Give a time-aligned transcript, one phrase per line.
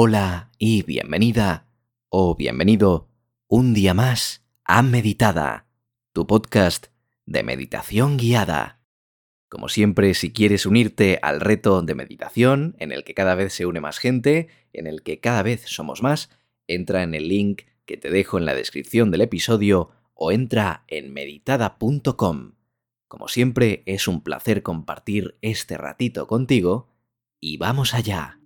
[0.00, 1.66] Hola y bienvenida
[2.08, 3.08] o bienvenido
[3.48, 5.66] un día más a Meditada,
[6.12, 6.86] tu podcast
[7.26, 8.80] de meditación guiada.
[9.48, 13.66] Como siempre, si quieres unirte al reto de meditación, en el que cada vez se
[13.66, 16.30] une más gente, en el que cada vez somos más,
[16.68, 21.12] entra en el link que te dejo en la descripción del episodio o entra en
[21.12, 22.52] meditada.com.
[23.08, 26.88] Como siempre, es un placer compartir este ratito contigo
[27.40, 28.37] y vamos allá.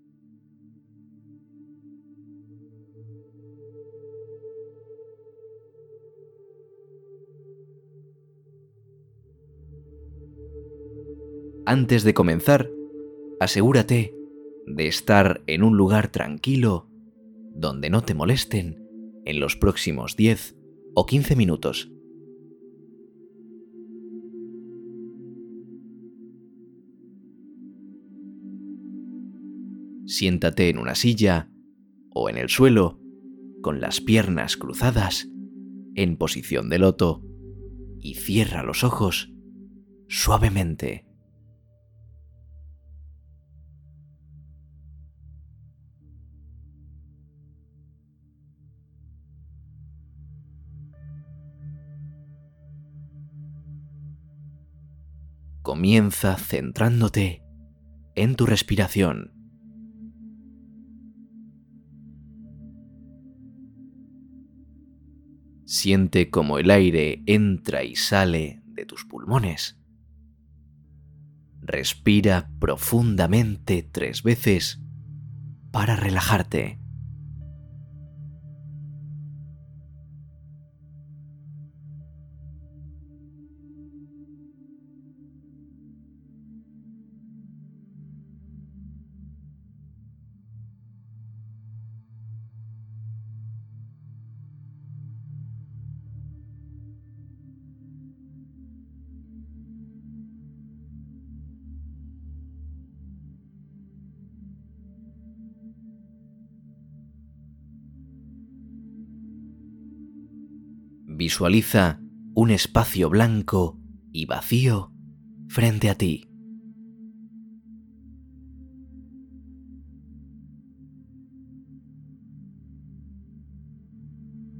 [11.72, 12.70] Antes de comenzar,
[13.40, 14.14] asegúrate
[14.66, 16.86] de estar en un lugar tranquilo
[17.54, 18.86] donde no te molesten
[19.24, 20.54] en los próximos 10
[20.94, 21.90] o 15 minutos.
[30.04, 31.48] Siéntate en una silla
[32.10, 33.00] o en el suelo
[33.62, 35.26] con las piernas cruzadas
[35.94, 37.24] en posición de loto
[37.98, 39.32] y cierra los ojos
[40.06, 41.11] suavemente.
[55.72, 57.42] Comienza centrándote
[58.14, 59.32] en tu respiración.
[65.64, 69.80] Siente cómo el aire entra y sale de tus pulmones.
[71.62, 74.78] Respira profundamente tres veces
[75.70, 76.81] para relajarte.
[111.24, 112.00] Visualiza
[112.34, 113.78] un espacio blanco
[114.10, 114.92] y vacío
[115.46, 116.28] frente a ti.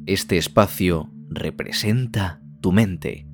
[0.07, 3.27] Este espacio representa tu mente.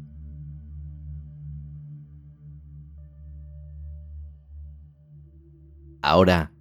[6.01, 6.55] Ahora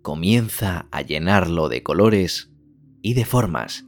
[0.00, 2.50] comienza a llenarlo de colores
[3.02, 3.87] y de formas.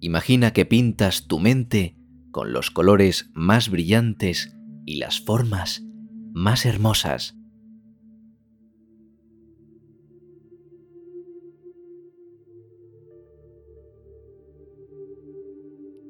[0.00, 1.96] Imagina que pintas tu mente
[2.30, 5.82] con los colores más brillantes y las formas
[6.32, 7.36] más hermosas.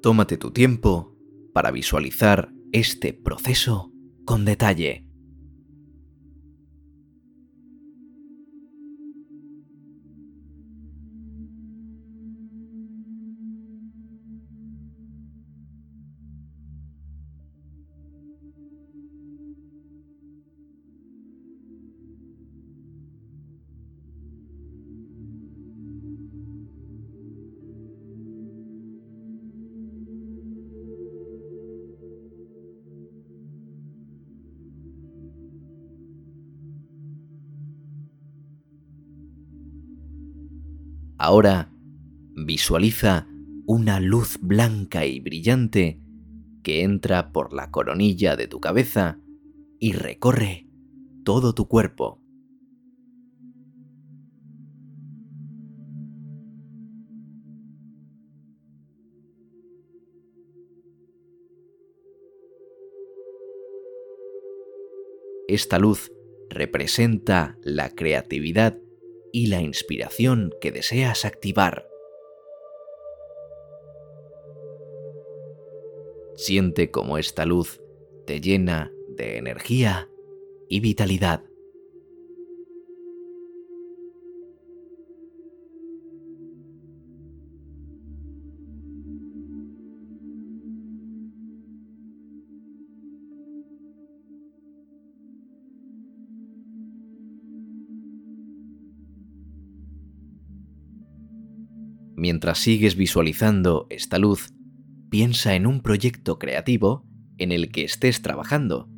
[0.03, 1.16] Tómate tu tiempo
[1.53, 3.93] para visualizar este proceso
[4.25, 5.08] con detalle.
[41.19, 41.73] Ahora
[42.37, 43.27] visualiza
[43.67, 46.01] una luz blanca y brillante
[46.62, 49.19] que entra por la coronilla de tu cabeza
[49.81, 50.69] y recorre
[51.25, 52.23] todo tu cuerpo.
[65.49, 66.12] Esta luz
[66.49, 68.79] representa la creatividad
[69.38, 71.88] y la inspiración que deseas activar.
[76.35, 77.81] Siente cómo esta luz
[78.26, 80.11] te llena de energía
[80.69, 81.48] y vitalidad.
[102.19, 104.53] Mientras sigues visualizando esta luz,
[105.09, 107.06] piensa en un proyecto creativo
[107.38, 108.88] en el que estés trabajando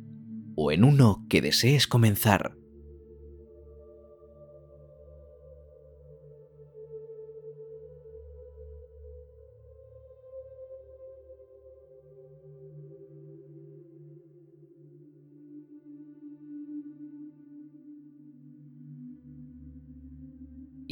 [0.55, 2.57] o en uno que desees comenzar.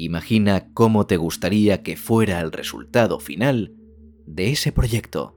[0.02, 3.76] Imagina cómo te gustaría que fuera el resultado final
[4.26, 5.36] de ese proyecto.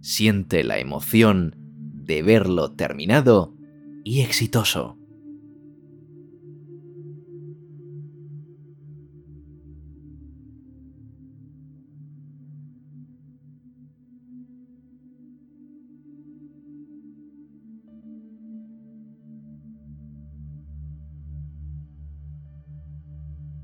[0.00, 3.56] Siente la emoción de verlo terminado
[4.04, 5.01] y exitoso.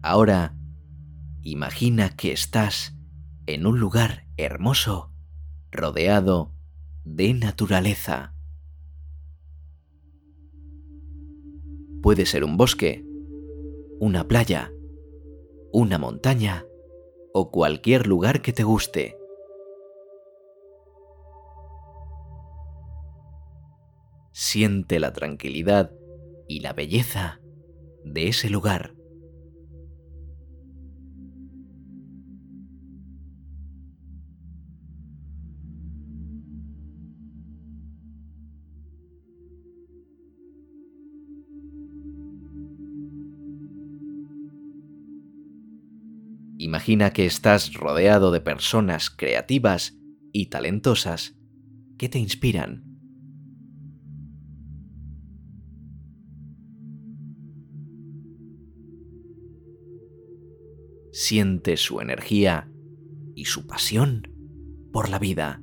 [0.09, 0.57] Ahora,
[1.43, 2.97] imagina que estás
[3.45, 5.13] en un lugar hermoso,
[5.71, 6.51] rodeado
[7.05, 8.33] de naturaleza.
[12.01, 13.05] Puede ser un bosque,
[14.01, 14.73] una playa,
[15.75, 16.65] una montaña
[17.35, 19.19] o cualquier lugar que te guste.
[24.33, 25.93] Siente la tranquilidad
[26.49, 27.43] y la belleza
[28.05, 28.98] de ese lugar.
[46.61, 49.97] Imagina que estás rodeado de personas creativas
[50.33, 51.37] y talentosas
[51.97, 52.85] que te inspiran.
[61.13, 62.69] Siente su energía
[63.37, 64.29] y su pasión
[64.93, 65.63] por la vida.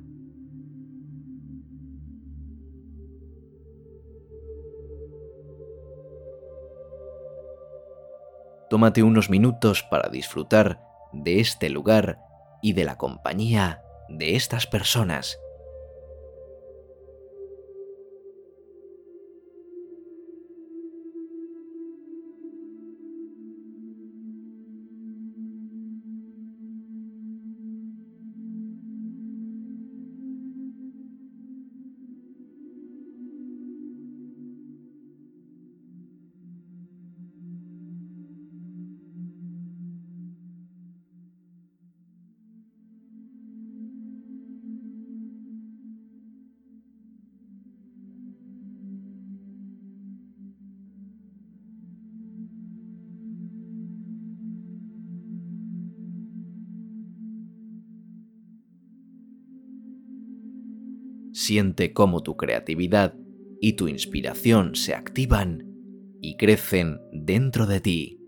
[8.68, 10.80] Tómate unos minutos para disfrutar
[11.12, 12.18] de este lugar
[12.62, 15.38] y de la compañía de estas personas.
[61.46, 63.14] Siente cómo tu creatividad
[63.60, 65.62] y tu inspiración se activan
[66.20, 68.20] y crecen dentro de ti.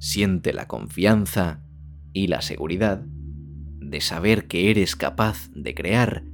[0.00, 1.62] Siente la confianza
[2.12, 3.06] y la seguridad
[3.88, 6.24] de saber que eres capaz de crear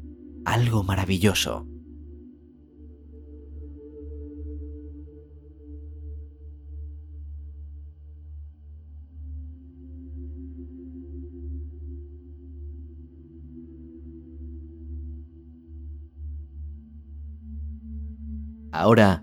[0.45, 1.67] algo maravilloso.
[18.73, 19.23] Ahora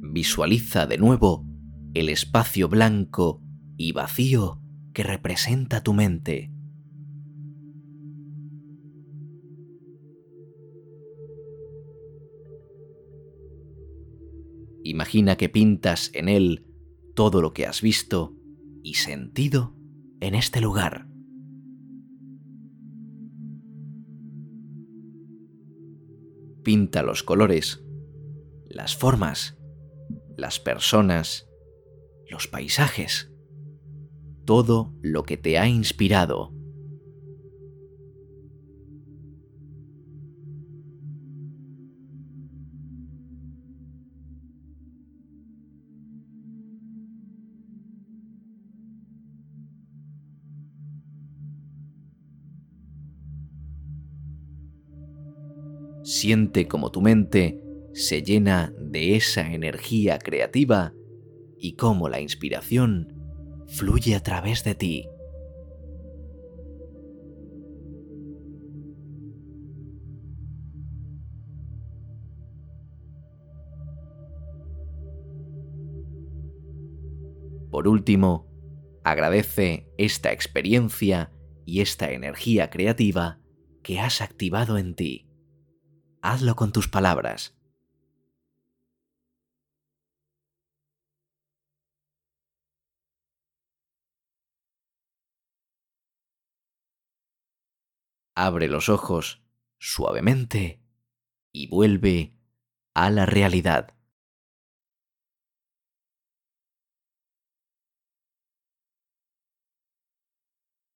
[0.00, 1.44] visualiza de nuevo
[1.92, 3.42] el espacio blanco
[3.76, 4.62] y vacío
[4.94, 6.55] que representa tu mente.
[14.88, 16.64] Imagina que pintas en él
[17.16, 18.36] todo lo que has visto
[18.84, 19.74] y sentido
[20.20, 21.08] en este lugar.
[26.62, 27.84] Pinta los colores,
[28.68, 29.58] las formas,
[30.36, 31.48] las personas,
[32.30, 33.32] los paisajes,
[34.44, 36.55] todo lo que te ha inspirado
[56.06, 57.60] Siente como tu mente
[57.92, 60.94] se llena de esa energía creativa
[61.58, 63.12] y cómo la inspiración
[63.66, 65.08] fluye a través de ti.
[77.72, 78.46] Por último,
[79.02, 81.32] agradece esta experiencia
[81.64, 83.40] y esta energía creativa
[83.82, 85.25] que has activado en ti.
[86.28, 87.54] Hazlo con tus palabras.
[98.34, 99.40] Abre los ojos
[99.78, 100.80] suavemente
[101.52, 102.36] y vuelve
[102.92, 103.96] a la realidad.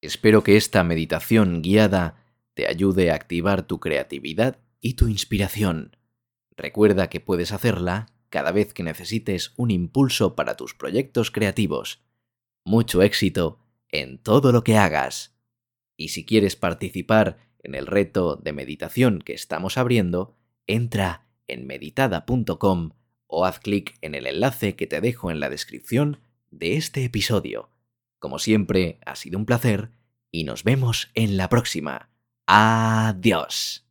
[0.01, 2.21] Espero que esta meditación guiada
[2.55, 5.97] te ayude a activar tu creatividad y tu inspiración.
[6.57, 12.03] Recuerda que puedes hacerla cada vez que necesites un impulso para tus proyectos creativos.
[12.65, 15.37] Mucho éxito en todo lo que hagas.
[15.97, 22.93] Y si quieres participar en el reto de meditación que estamos abriendo, entra en meditada.com
[23.27, 26.21] o haz clic en el enlace que te dejo en la descripción
[26.51, 27.71] de este episodio.
[28.19, 29.91] Como siempre, ha sido un placer
[30.31, 32.11] y nos vemos en la próxima.
[32.47, 33.89] Adiós.